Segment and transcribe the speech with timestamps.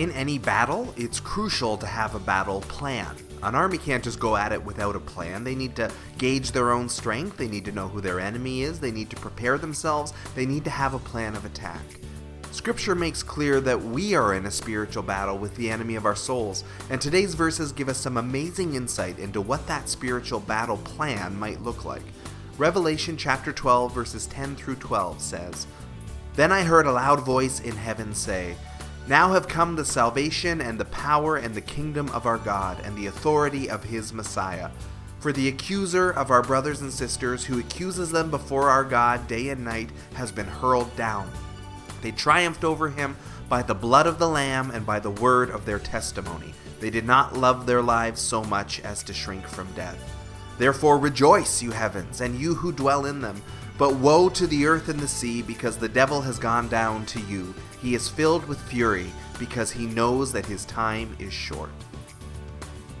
[0.00, 3.14] In any battle, it's crucial to have a battle plan.
[3.42, 5.44] An army can't just go at it without a plan.
[5.44, 8.80] They need to gauge their own strength, they need to know who their enemy is,
[8.80, 11.82] they need to prepare themselves, they need to have a plan of attack.
[12.50, 16.16] Scripture makes clear that we are in a spiritual battle with the enemy of our
[16.16, 21.38] souls, and today's verses give us some amazing insight into what that spiritual battle plan
[21.38, 22.04] might look like.
[22.56, 25.66] Revelation chapter 12, verses 10 through 12 says,
[26.36, 28.56] Then I heard a loud voice in heaven say,
[29.10, 32.96] now have come the salvation and the power and the kingdom of our God and
[32.96, 34.70] the authority of his Messiah.
[35.18, 39.48] For the accuser of our brothers and sisters, who accuses them before our God day
[39.48, 41.28] and night, has been hurled down.
[42.02, 43.16] They triumphed over him
[43.48, 46.54] by the blood of the Lamb and by the word of their testimony.
[46.78, 49.98] They did not love their lives so much as to shrink from death.
[50.56, 53.42] Therefore rejoice, you heavens, and you who dwell in them.
[53.80, 57.20] But woe to the earth and the sea, because the devil has gone down to
[57.22, 61.70] you he is filled with fury because he knows that his time is short.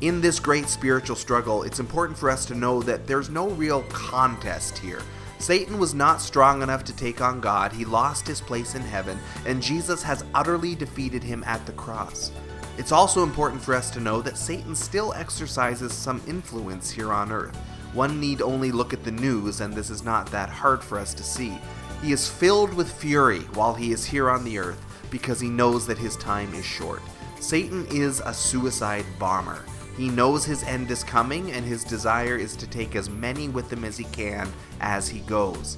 [0.00, 3.82] In this great spiritual struggle, it's important for us to know that there's no real
[3.90, 5.02] contest here.
[5.38, 9.18] Satan was not strong enough to take on God, he lost his place in heaven,
[9.44, 12.32] and Jesus has utterly defeated him at the cross.
[12.78, 17.30] It's also important for us to know that Satan still exercises some influence here on
[17.30, 17.58] earth.
[17.92, 21.12] One need only look at the news, and this is not that hard for us
[21.14, 21.58] to see.
[22.02, 25.86] He is filled with fury while he is here on the earth because he knows
[25.86, 27.02] that his time is short.
[27.38, 29.62] Satan is a suicide bomber.
[29.96, 33.70] He knows his end is coming, and his desire is to take as many with
[33.70, 34.50] him as he can
[34.80, 35.76] as he goes.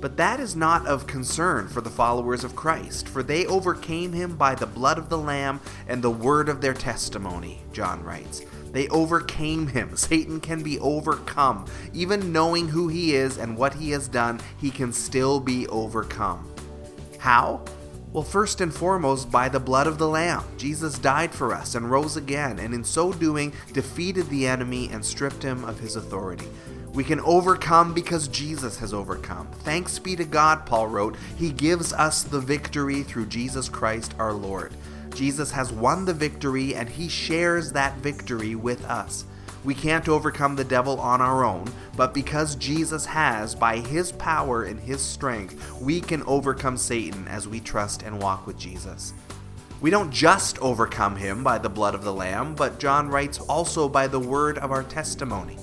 [0.00, 4.36] But that is not of concern for the followers of Christ, for they overcame him
[4.36, 8.42] by the blood of the Lamb and the word of their testimony, John writes.
[8.72, 9.96] They overcame him.
[9.96, 11.66] Satan can be overcome.
[11.92, 16.50] Even knowing who he is and what he has done, he can still be overcome.
[17.18, 17.62] How?
[18.12, 20.42] Well, first and foremost, by the blood of the Lamb.
[20.56, 25.04] Jesus died for us and rose again, and in so doing, defeated the enemy and
[25.04, 26.48] stripped him of his authority.
[26.92, 29.46] We can overcome because Jesus has overcome.
[29.62, 31.14] Thanks be to God, Paul wrote.
[31.36, 34.74] He gives us the victory through Jesus Christ our Lord.
[35.14, 39.24] Jesus has won the victory and he shares that victory with us.
[39.62, 44.64] We can't overcome the devil on our own, but because Jesus has, by his power
[44.64, 49.12] and his strength, we can overcome Satan as we trust and walk with Jesus.
[49.82, 53.88] We don't just overcome him by the blood of the Lamb, but John writes also
[53.88, 55.56] by the word of our testimony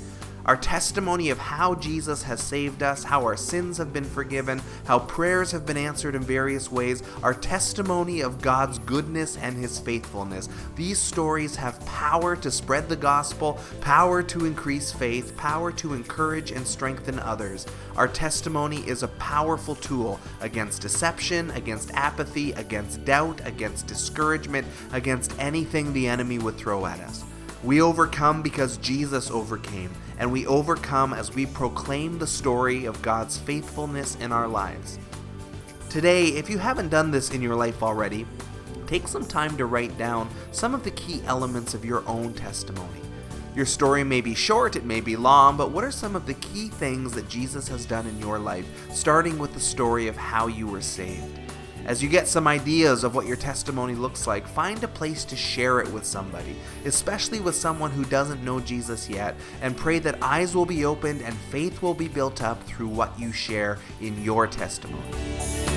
[0.47, 4.99] our testimony of how Jesus has saved us, how our sins have been forgiven, how
[4.99, 10.47] prayers have been answered in various ways, our testimony of God's goodness and his faithfulness.
[10.75, 16.51] These stories have power to spread the gospel, power to increase faith, power to encourage
[16.51, 17.65] and strengthen others.
[17.97, 25.37] Our testimony is a powerful tool against deception, against apathy, against doubt, against discouragement, against
[25.39, 27.25] anything the enemy would throw at us.
[27.63, 33.37] We overcome because Jesus overcame, and we overcome as we proclaim the story of God's
[33.39, 34.99] faithfulness in our lives.
[35.89, 38.27] Today, if you haven't done this in your life already,
[38.85, 43.01] take some time to write down some of the key elements of your own testimony.
[43.55, 46.35] Your story may be short, it may be long, but what are some of the
[46.35, 50.45] key things that Jesus has done in your life, starting with the story of how
[50.45, 51.39] you were saved?
[51.87, 55.37] As you get some ideas of what your testimony looks like, find a place to
[55.37, 60.21] share it with somebody, especially with someone who doesn't know Jesus yet, and pray that
[60.21, 64.21] eyes will be opened and faith will be built up through what you share in
[64.21, 65.76] your testimony.